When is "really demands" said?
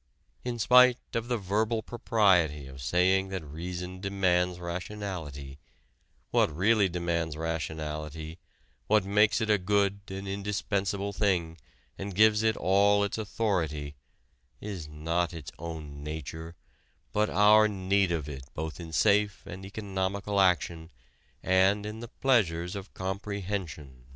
6.51-7.37